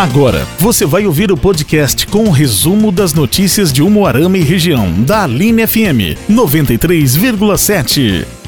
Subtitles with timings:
[0.00, 4.90] Agora, você vai ouvir o podcast com o resumo das notícias de Umuarama e região,
[5.02, 8.39] da Aline FM 93,7.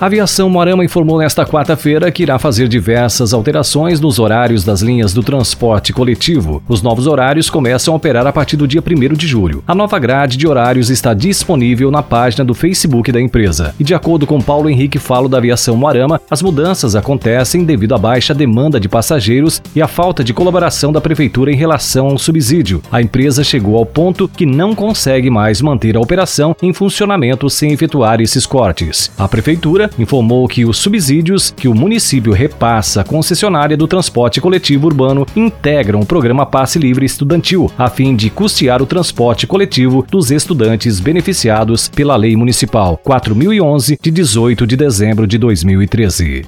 [0.00, 5.14] A Aviação Moarama informou nesta quarta-feira que irá fazer diversas alterações nos horários das linhas
[5.14, 6.60] do transporte coletivo.
[6.68, 9.62] Os novos horários começam a operar a partir do dia 1 de julho.
[9.68, 13.72] A nova grade de horários está disponível na página do Facebook da empresa.
[13.78, 17.98] E de acordo com Paulo Henrique Falo da Aviação Moarama, as mudanças acontecem devido à
[17.98, 22.82] baixa demanda de passageiros e à falta de colaboração da prefeitura em relação ao subsídio.
[22.90, 27.72] A empresa chegou ao ponto que não consegue mais manter a operação em funcionamento sem
[27.72, 29.10] efetuar esses cortes.
[29.16, 34.86] A prefeitura informou que os subsídios que o município repassa à concessionária do transporte coletivo
[34.86, 40.30] urbano integram o programa Passe Livre Estudantil, a fim de custear o transporte coletivo dos
[40.30, 46.46] estudantes beneficiados pela Lei Municipal 4011 de 18 de dezembro de 2013.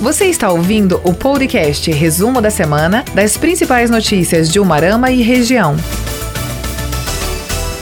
[0.00, 5.76] Você está ouvindo o podcast Resumo da Semana das principais notícias de Umarama e região.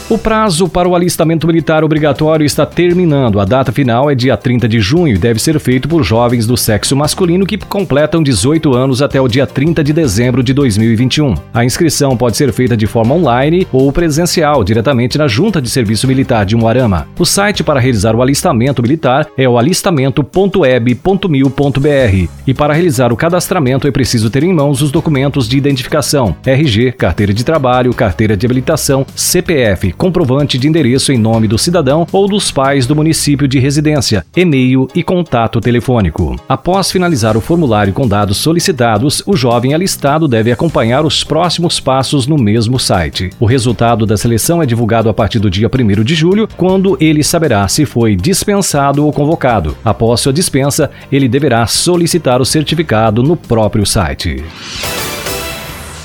[0.09, 3.41] O prazo para o alistamento militar obrigatório está terminando.
[3.41, 6.55] A data final é dia 30 de junho e deve ser feito por jovens do
[6.55, 11.35] sexo masculino que completam 18 anos até o dia 30 de dezembro de 2021.
[11.53, 16.07] A inscrição pode ser feita de forma online ou presencial, diretamente na Junta de Serviço
[16.07, 17.05] Militar de Umuarama.
[17.19, 22.29] O site para realizar o alistamento militar é o alistamento.eb.mil.br.
[22.47, 26.93] E para realizar o cadastramento é preciso ter em mãos os documentos de identificação: RG,
[26.93, 32.27] carteira de trabalho, carteira de habilitação, CPF comprovante de endereço em nome do cidadão ou
[32.27, 36.35] dos pais do município de residência, e-mail e contato telefônico.
[36.47, 42.27] Após finalizar o formulário com dados solicitados, o jovem alistado deve acompanhar os próximos passos
[42.27, 43.29] no mesmo site.
[43.39, 47.23] O resultado da seleção é divulgado a partir do dia 1 de julho, quando ele
[47.23, 49.75] saberá se foi dispensado ou convocado.
[49.83, 54.43] Após sua dispensa, ele deverá solicitar o certificado no próprio site.